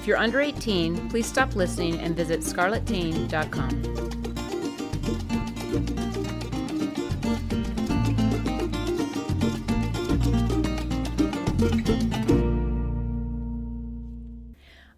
[0.00, 3.68] If you're under 18, please stop listening and visit scarletteen.com.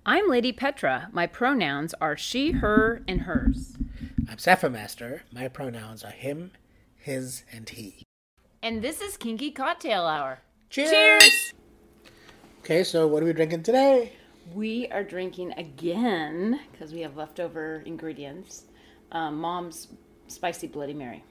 [0.07, 1.09] I'm Lady Petra.
[1.11, 3.77] My pronouns are she, her, and hers.
[4.31, 5.25] I'm Sapphire Master.
[5.33, 6.53] My pronouns are him,
[6.95, 8.05] his, and he.
[8.63, 10.43] And this is Kinky Cocktail Hour.
[10.71, 10.91] Cheers!
[10.91, 11.55] Cheers!
[12.61, 14.13] Okay, so what are we drinking today?
[14.55, 18.65] We are drinking again, because we have leftover ingredients,
[19.13, 19.89] um, Mom's
[20.29, 21.23] Spicy Bloody Mary.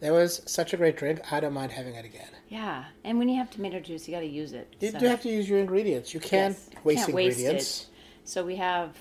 [0.00, 1.20] That was such a great drink.
[1.32, 2.28] I don't mind having it again.
[2.48, 4.74] Yeah, and when you have tomato juice, you got to use it.
[4.80, 6.12] You so- do have to use your ingredients.
[6.14, 7.86] You can't Yes, waste can't ingredients.
[8.24, 8.96] So we have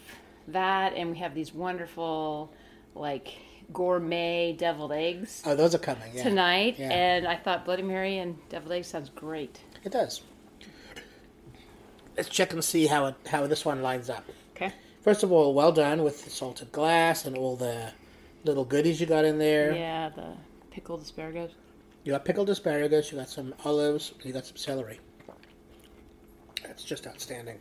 [0.47, 2.51] that, and we have these wonderful,
[2.95, 3.29] like
[3.73, 6.11] gourmet deviled eggs Oh, those are coming.
[6.13, 6.75] Yeah, tonight.
[6.77, 6.91] Yeah.
[6.91, 9.59] And I thought Bloody Mary and deviled eggs sounds great.
[9.83, 10.21] it does.
[12.17, 14.25] Let's check and see how it how this one lines up.
[14.55, 14.73] Okay.
[15.01, 17.91] First of all, well done with the salted glass and all the
[18.43, 19.73] little goodies you got in there.
[19.73, 20.33] Yeah, the
[20.71, 21.51] pickled asparagus.
[22.03, 23.11] You got pickled asparagus.
[23.11, 24.13] You got some olives.
[24.23, 24.99] You got some celery.
[26.63, 27.59] That's just outstanding.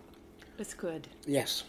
[0.58, 1.08] It's good.
[1.26, 1.64] Yes,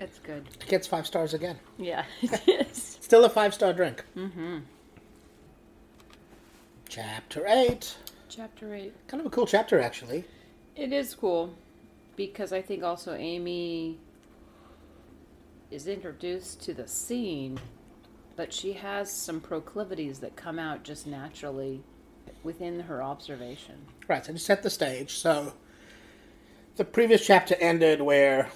[0.00, 0.46] It's good.
[0.60, 1.58] it gets five stars again.
[1.78, 2.98] Yeah, it is.
[3.00, 4.02] Still a five star drink.
[4.16, 4.58] Mm-hmm.
[6.88, 7.96] Chapter eight.
[8.28, 8.94] Chapter eight.
[9.08, 10.24] Kind of a cool chapter, actually.
[10.76, 11.54] It is cool
[12.16, 13.98] because I think also Amy
[15.70, 17.58] is introduced to the scene,
[18.36, 21.82] but she has some proclivities that come out just naturally
[22.42, 23.74] within her observation.
[24.08, 24.24] Right.
[24.24, 25.16] So to set the stage.
[25.16, 25.54] So
[26.76, 28.48] the previous chapter ended where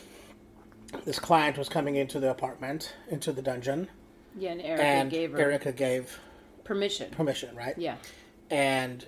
[1.05, 3.89] this client was coming into the apartment, into the dungeon,
[4.37, 6.19] Yeah, and Erica and gave her Erica gave
[6.65, 7.11] permission.
[7.11, 7.77] permission, right?
[7.79, 7.97] Yeah,
[8.51, 9.05] And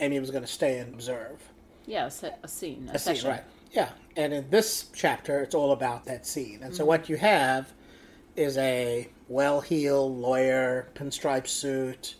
[0.00, 1.40] Amy was going to stay and observe.
[1.86, 2.10] yeah, a,
[2.48, 3.44] scene, a, a scene, right?
[3.76, 6.60] Yeah, and in this chapter, it's all about that scene.
[6.62, 6.88] And so Mm-hmm.
[6.88, 7.72] what you have
[8.34, 12.14] is a well-heeled lawyer, pinstripe suit,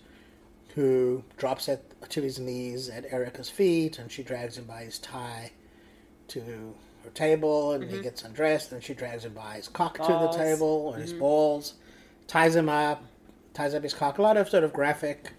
[0.74, 4.98] who drops at to his knees at Erica's feet, and she drags him by his
[4.98, 5.50] tie
[6.28, 6.40] to
[7.04, 10.08] her table, and he gets undressed, and she drags him by his cock to the
[10.08, 10.24] Mm-hmm.
[10.26, 10.36] Balls.
[10.36, 10.44] Mm-hmm.
[10.44, 11.74] table and his balls,
[12.26, 13.02] ties him up,
[13.54, 14.18] ties up his cock.
[14.18, 15.32] A lot of sort of graphic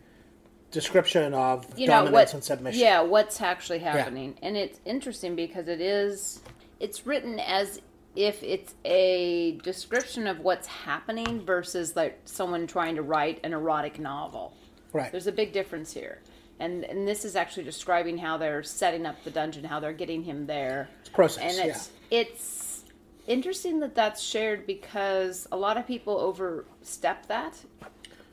[0.72, 2.80] description of you know dominance what and submission.
[2.82, 6.42] yeah what's actually happening and it's interesting because it is
[6.80, 7.82] it's written as
[8.16, 13.98] if it's a description of what's happening versus like someone trying to write an erotic
[13.98, 14.54] novel
[14.92, 15.12] right.
[15.12, 16.20] there's a big difference here
[16.60, 20.22] and and this is actually describing how they're setting up the dungeon how they're getting
[20.24, 22.84] him there process, and it's it's
[23.28, 27.54] interesting that that's shared because a lot of people overstep that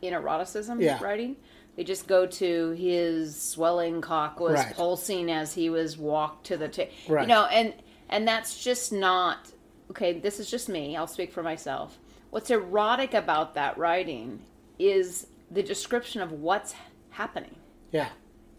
[0.03, 1.03] in eroticism Yeah.
[1.03, 1.37] writing.
[1.77, 4.75] They just go to his swelling cock was Right.
[4.75, 6.93] pulsing as he was walked to the table.
[7.09, 7.23] Right.
[7.23, 7.75] You know, and
[8.09, 9.51] and that's just not
[9.91, 10.19] okay.
[10.19, 10.97] This is just me.
[10.97, 11.99] I'll speak for myself.
[12.31, 14.41] What's erotic about that writing
[14.79, 16.75] is the description of what's
[17.11, 17.55] happening
[17.93, 18.09] Yeah.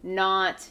[0.02, 0.70] not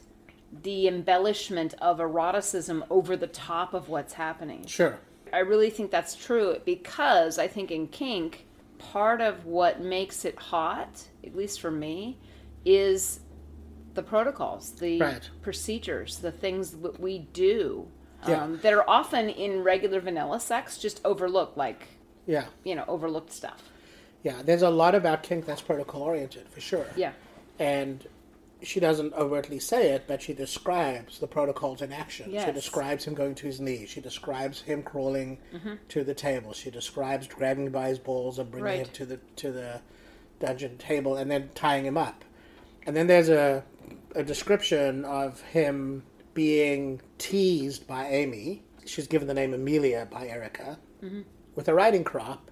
[0.62, 4.64] the embellishment of eroticism over the top of what's happening.
[4.66, 4.98] Sure.
[5.32, 8.46] I really think that's true because I think in kink,
[8.78, 12.16] part of what makes it hot, at least for me,
[12.64, 13.20] is
[13.94, 15.30] the protocols, the Right.
[15.42, 17.88] procedures, the things that we do
[18.26, 18.42] Yeah.
[18.44, 21.86] um, that are often in regular vanilla sex just overlooked, like,
[22.26, 22.46] Yeah.
[22.64, 23.62] you know, overlooked stuff.
[24.22, 24.40] Yeah.
[24.42, 26.86] There's a lot about kink that's protocol oriented for sure.
[26.96, 27.12] Yeah.
[27.58, 28.04] And
[28.62, 32.30] she doesn't overtly say it, but she describes the protocols in action.
[32.32, 33.90] She describes him going to his knees.
[33.90, 35.74] She describes him crawling Mm-hmm.
[35.90, 36.54] to the table.
[36.54, 39.82] She describes grabbing by his balls and bringing him to the to the
[40.40, 42.24] dungeon table and then tying him up.
[42.86, 43.64] And then there's a
[44.14, 46.02] a description of him
[46.34, 48.62] being teased by Amy.
[48.86, 51.22] She's given the name Amelia by Erica Mm-hmm.
[51.54, 52.50] with a riding crop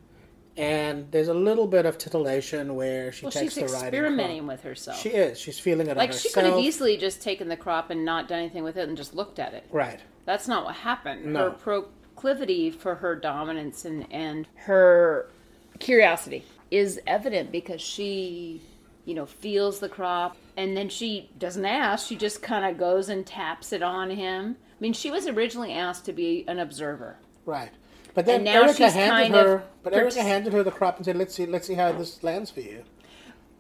[0.57, 3.81] And there's a little bit of titillation where she Well, takes the riding crop.
[3.81, 4.99] She's experimenting with herself.
[5.01, 5.39] She is.
[5.39, 8.41] She's feeling it like she could have easily just taken the crop and not done
[8.41, 9.67] anything with it and just looked at it.
[9.71, 10.01] Right.
[10.27, 11.25] That's not what happened.
[11.33, 11.51] No.
[11.51, 15.31] Her proclivity for her dominance and, and her
[15.79, 18.61] curiosity is evident because she,
[19.05, 22.07] you know, feels the crop and then she doesn't ask.
[22.07, 24.57] She just kind of goes and taps it on him.
[24.61, 27.17] I mean, she was originally asked to be an observer.
[27.45, 27.71] Right.
[28.15, 29.65] But then Erica handed her.
[29.83, 31.47] But Erica partic- handed her the crop and said, "Let's see.
[31.47, 32.85] Let's see how this lands for you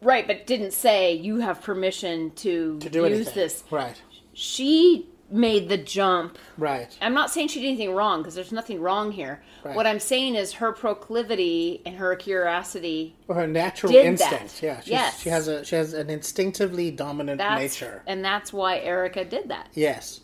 [0.02, 3.64] Right, but didn't say you have permission to, to do use anything." this.
[3.70, 4.00] Right.
[4.34, 6.96] She made the jump Right.
[7.00, 9.42] I'm not saying she did anything wrong because there's nothing wrong here.
[9.64, 9.74] Right.
[9.74, 13.16] What I'm saying is her proclivity and her curiosity.
[13.28, 14.32] Or her natural Did that.
[14.32, 14.62] instinct.
[14.62, 14.80] Yeah.
[14.80, 15.20] She's, Yes.
[15.20, 18.02] She has a she has an instinctively dominant That's nature.
[18.06, 19.68] and that's why Erica did that.
[19.74, 20.20] Yes.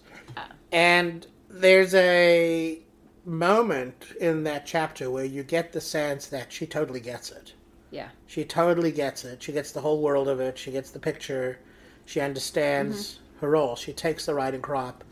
[0.72, 2.81] And there's a
[3.25, 7.52] moment in that chapter where you get the sense that she totally gets it.
[7.90, 9.43] Yeah, She totally gets it.
[9.43, 10.58] She gets the whole world of it.
[10.58, 11.58] She gets the picture.
[12.05, 13.25] She understands Mm-hmm.
[13.40, 13.76] Her role.
[13.76, 15.05] She takes the riding crop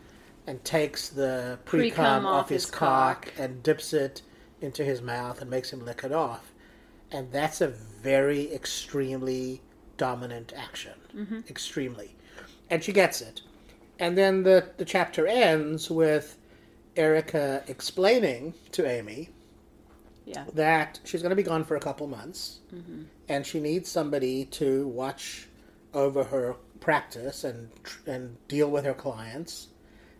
[0.45, 3.33] and takes the pre Pre-cum off off his his cock cock.
[3.37, 4.21] and dips it
[4.61, 6.53] into his mouth and makes him lick it off.
[7.11, 9.61] And that's a very extremely
[9.97, 10.93] dominant action.
[11.15, 11.39] Mm-hmm.
[11.49, 12.15] Extremely.
[12.69, 13.41] And she gets it.
[13.99, 16.37] And then the, the chapter ends with
[16.95, 19.29] Erica explaining to Amy
[20.25, 22.59] yeah, that she's going to be gone for a couple months
[23.29, 25.47] and she needs somebody to watch
[25.93, 27.69] over her practice and
[28.05, 29.67] and deal with her clients.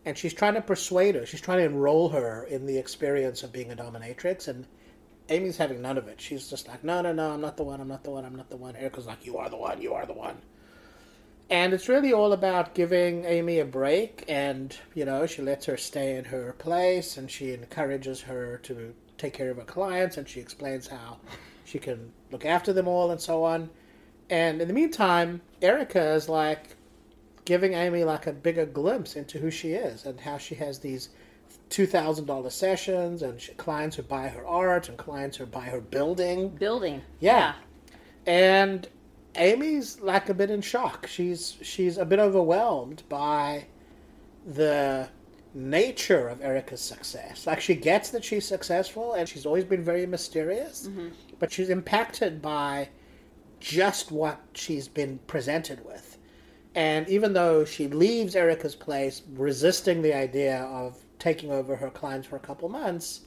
[0.06, 1.26] And she's trying to persuade her.
[1.26, 4.48] She's trying to enroll her in the experience of being a dominatrix.
[4.48, 4.66] And
[5.30, 6.22] Amy's having none of it.
[6.22, 8.36] She's just like no no no I'm not the one I'm not the one I'm
[8.36, 10.38] not the one Erica's like you are the one you are the one.
[11.50, 14.24] And it's really all about giving Amy a break.
[14.28, 17.18] And you know she lets her stay in her place.
[17.18, 20.18] And she encourages her to take care of her clients.
[20.18, 21.18] And she explains how
[21.66, 23.70] she can look after them all and so on
[24.30, 26.76] and in the meantime Erica is like
[27.46, 31.10] giving Amy like a bigger glimpse into who she is and how she has these
[31.70, 36.50] $2000 sessions and she, clients who buy her art and clients who buy her building
[36.50, 37.02] building.
[37.20, 37.54] Yeah.
[38.26, 38.88] and
[39.38, 41.08] Amy's like a bit in shock.
[41.08, 43.66] She's she's a bit overwhelmed by
[44.46, 45.10] the
[45.54, 47.48] nature of Erica's success.
[47.48, 51.10] Like she gets that she's successful and she's always been very mysterious, mm-hmm.
[51.40, 52.90] but she's impacted by
[53.60, 56.18] just what she's been presented with.
[56.76, 62.28] And even though she leaves Erica's place resisting the idea of taking over her clients
[62.28, 63.22] for a couple months,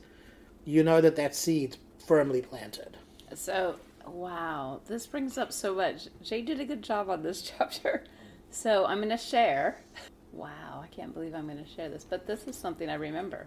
[0.64, 2.96] you know that that seed's firmly planted.
[3.34, 6.08] So wow, this brings up so much.
[6.22, 8.04] Jay did a good job on this chapter.
[8.50, 9.78] So I'm going to share.
[10.32, 13.46] Wow, I can't believe I'm going to share this, but this is something I remember.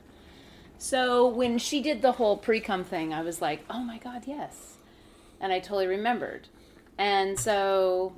[0.78, 4.78] So when she did the whole pre-cum thing, I was like, "Oh my god, yes."
[5.40, 6.50] And I totally remembered.
[6.98, 8.14] And so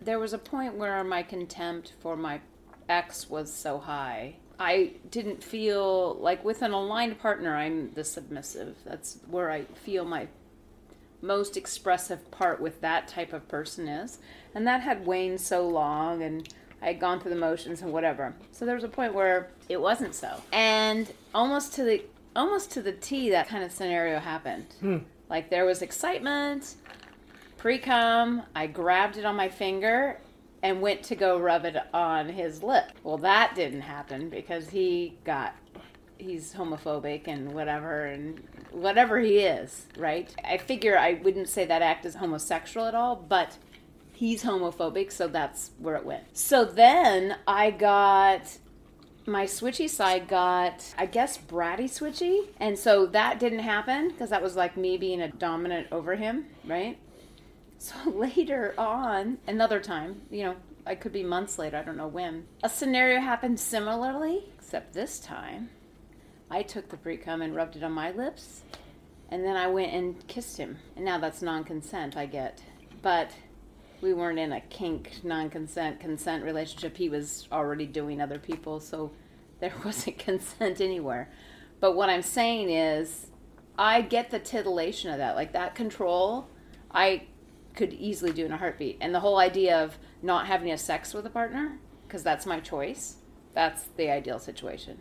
[0.00, 2.40] there was a point where my contempt for my
[2.88, 4.36] ex was so high.
[4.58, 8.76] I didn't feel like with an aligned partner, I'm the submissive.
[8.84, 10.28] That's where I feel my
[11.20, 14.18] most expressive part with that type of person is.
[14.54, 16.48] And that had waned so long and
[16.82, 18.34] I had gone through the motions and whatever.
[18.52, 20.42] So there was a point where it wasn't so.
[20.52, 22.02] And almost to the
[22.36, 24.66] almost to the T that kind of scenario happened.
[24.80, 24.98] Hmm.
[25.30, 26.74] Like there was excitement,
[27.64, 30.20] pre cum, I grabbed it on my finger
[30.62, 32.92] and went to go rub it on his lip.
[33.02, 35.56] Well, that didn't happen because he got
[36.18, 40.30] he's homophobic and whatever and whatever he is, right?
[40.44, 43.56] I figure I wouldn't say that act is homosexual at all, but
[44.12, 46.36] he's homophobic, so that's where it went.
[46.36, 48.58] So then I got
[49.24, 52.48] my switchy side got, I guess, bratty switchy.
[52.60, 56.44] And so that didn't happen because that was like me being a dominant over him,
[56.66, 56.98] right?
[57.78, 62.06] So later on, another time, you know, I could be months later, I don't know
[62.06, 65.68] when, a scenario happened similarly, except this time
[66.50, 68.62] I took the pre cum and rubbed it on my lips.
[69.30, 70.78] And then I went and kissed him.
[70.96, 72.62] And now that's non consent, I get.
[73.02, 73.32] But
[74.00, 76.96] we weren't in a kink, non consent, consent relationship.
[76.96, 79.10] He was already doing other people, so
[79.60, 81.30] there wasn't consent anywhere.
[81.80, 83.26] But what I'm saying is,
[83.76, 85.34] I get the titillation of that.
[85.34, 86.46] Like that control,
[86.90, 87.24] I
[87.74, 88.98] could easily do in a heartbeat.
[89.00, 92.60] And the whole idea of not having a sex with a partner, because that's my
[92.60, 93.16] choice,
[93.52, 94.98] that's the ideal situation.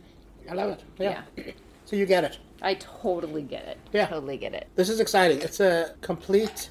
[0.50, 0.84] I love it.
[1.00, 1.24] Yeah.
[1.86, 2.40] So you get it.
[2.62, 3.78] I totally get it.
[3.92, 4.06] Yeah.
[4.06, 4.70] Totally get it.
[4.76, 5.42] This is exciting.
[5.42, 6.70] It's a complete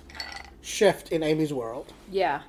[0.62, 1.92] shift in Amy's world.
[2.10, 2.40] Yeah.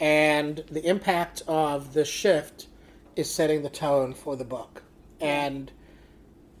[0.00, 2.66] And the impact of the shift
[3.14, 4.82] is setting the tone for the book.
[5.20, 5.70] And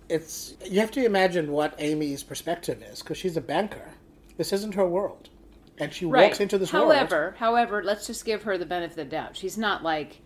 [0.08, 3.90] it's you have to imagine what Amy's perspective is because she's a banker.
[4.36, 5.28] This isn't her world,
[5.78, 6.92] and she walks into this world.
[6.92, 9.36] however, however, let's just give her the benefit of the doubt.
[9.36, 10.20] She's not like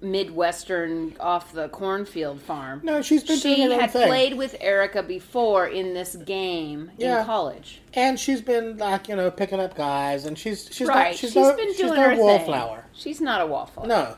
[0.00, 2.80] midwestern off the cornfield farm.
[2.82, 4.08] No, she's been she doing her own had thing.
[4.08, 7.20] played with Erica before in this game Yeah.
[7.20, 7.80] in college.
[7.94, 11.10] and she's been like you know picking up guys, and she's she's right.
[11.10, 12.76] not she's, she's no, been she's doing no her wallflower.
[12.78, 12.86] thing.
[12.94, 13.86] She's not a wallflower.
[13.86, 14.16] No,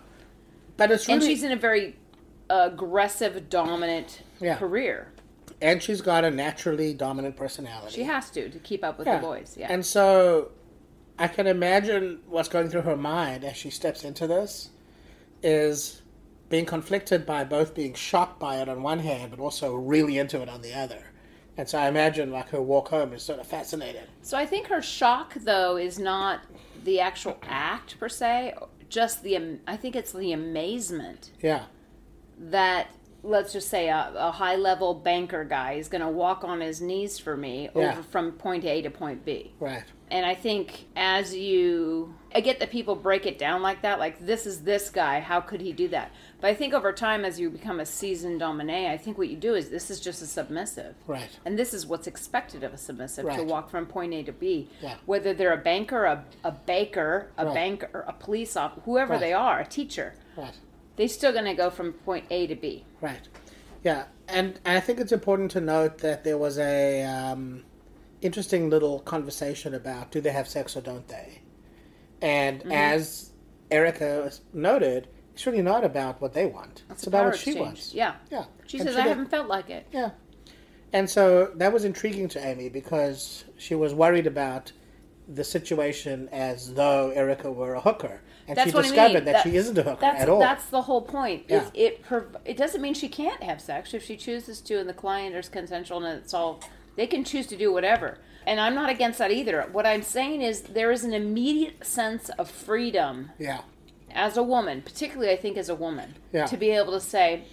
[0.78, 1.96] but it's really and she's in a very
[2.48, 4.56] aggressive, dominant Yeah.
[4.56, 5.08] career.
[5.64, 7.94] And she's got a naturally dominant personality.
[7.94, 9.16] She has to to keep up with Yeah.
[9.18, 9.56] the boys.
[9.58, 9.72] Yeah.
[9.72, 10.52] And so
[11.18, 14.70] I can imagine what's going through her mind as she steps into this
[15.42, 16.02] is
[16.50, 20.40] being conflicted by both being shocked by it on one hand, but also really into
[20.42, 21.02] it on the other.
[21.56, 24.02] And so I imagine like her walk home is sort of fascinating.
[24.22, 26.40] So I think her shock, though, is not
[26.84, 28.54] the actual act per se.
[28.90, 31.64] Just the, I think it's the amazement Yeah.
[32.38, 32.88] that,
[33.24, 36.80] let's just say, a, a high level banker guy is going to walk on his
[36.80, 37.92] knees for me Yeah.
[37.92, 39.52] over from point A to point B.
[39.58, 39.82] Right.
[40.10, 44.24] And I think as you, I get that people break it down like that, like
[44.24, 46.12] this is this guy, how could he do that?
[46.40, 49.36] But I think over time, as you become a seasoned dominee, I think what you
[49.36, 50.94] do is this is just a submissive.
[51.06, 51.30] Right.
[51.46, 54.68] And this is what's expected of a submissive to walk from point A to B.
[54.82, 54.96] Yeah.
[55.06, 57.54] Whether they're a banker, a, a baker, a Right.
[57.54, 59.20] banker, a police officer, whoever Right.
[59.20, 60.52] they are, a teacher, Right.
[60.96, 62.84] They're still going to go from point A to B.
[63.00, 63.26] Right.
[63.82, 67.64] Yeah, and, and I think it's important to note that there was a um,
[68.22, 71.40] interesting little conversation about do they have sex or don't they?
[72.22, 72.72] And Mm-hmm.
[72.72, 73.30] as
[73.70, 76.84] Erica noted, it's really not about what they want.
[76.88, 77.58] It's it's about what she exchange.
[77.66, 77.94] wants.
[77.94, 78.14] Yeah.
[78.30, 78.44] Yeah.
[78.66, 79.86] She And says, she I did- haven't felt like it.
[79.92, 80.10] Yeah.
[80.92, 84.70] And so that was intriguing to Amy because she was worried about
[85.28, 88.20] the situation as though Erica were a hooker.
[88.46, 89.24] And That's she what I discovered mean.
[89.24, 90.38] that, That- she isn't a hooker at all.
[90.38, 91.44] that's the whole point.
[91.48, 91.64] Yeah.
[91.72, 93.94] It, it, prov- it doesn't mean she can't have sex.
[93.94, 96.60] If she chooses to and the client is consensual and it's all,
[96.96, 98.18] they can choose to do whatever.
[98.46, 99.62] And I'm not against that either.
[99.72, 103.62] What I'm saying is there is an immediate sense of freedom yeah.
[104.12, 106.44] as a woman, particularly I think as a woman, Yeah.
[106.44, 107.44] to be able to say,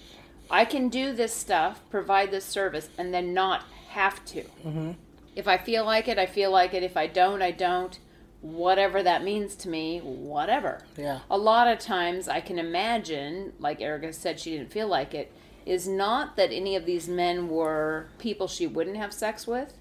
[0.50, 4.42] I can do this stuff, provide this service, and then not have to.
[4.66, 4.92] Mm-hmm.
[5.36, 6.84] If I feel like it, I feel like it.
[6.84, 7.98] If I don't, I don't.
[8.42, 10.84] Whatever that means to me, whatever.
[10.98, 11.20] Yeah.
[11.30, 15.32] A lot of times I can imagine, like Erica said, she didn't feel like it,
[15.66, 19.78] is not that any of these men were people she wouldn't have sex with,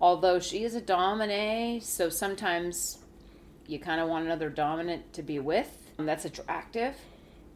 [0.00, 2.98] although she is a dominee, so sometimes
[3.66, 5.90] you kind of want another dominant to be with.
[5.98, 6.94] and That's attractive.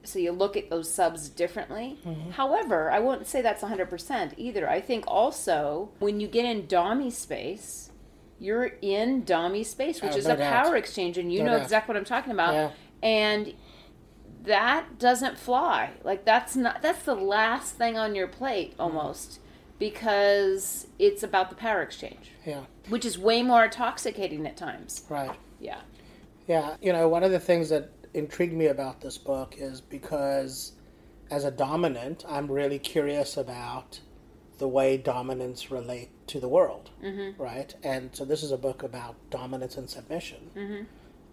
[0.05, 1.99] So you look at those subs differently.
[2.05, 2.31] Mm-hmm.
[2.33, 4.69] However, I wouldn't say that's 100% either.
[4.69, 7.91] I think also when you get in Dommy space,
[8.41, 10.65] you're in Dommy space, which Oh, is no a doubt.
[10.65, 11.63] power exchange, and you No know doubt.
[11.63, 12.55] exactly what I'm talking about.
[12.55, 12.71] Yeah.
[13.03, 13.55] And
[14.43, 15.91] that doesn't fly.
[16.03, 18.81] Like that's not that's the last thing on your plate mm-hmm.
[18.83, 19.39] almost
[19.79, 22.63] because it's about the power exchange, Yeah.
[22.89, 25.05] which is way more intoxicating at times.
[25.09, 25.31] Right.
[25.61, 25.81] Yeah.
[26.49, 30.73] Yeah, you know, one of the things that intrigued me about this book is because
[31.31, 34.01] as a dominant, I'm really curious about
[34.59, 37.41] the way dominants relate to the world, mm-hmm.
[37.43, 37.75] right?
[37.83, 40.51] And so this is a book about dominance and submission.
[40.55, 40.85] Mm-hmm.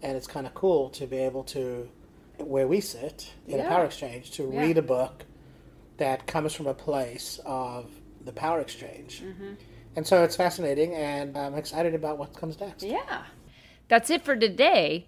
[0.01, 1.89] And it's kind of cool to be able to,
[2.37, 4.61] where we sit in a power exchange, to Yeah.
[4.61, 5.25] read a book
[5.97, 7.91] that comes from a place of
[8.23, 9.21] the power exchange.
[9.21, 9.53] Mm-hmm.
[9.95, 12.83] And so it's fascinating, and I'm excited about what comes next.
[12.83, 13.23] Yeah.
[13.89, 15.07] That's it for today.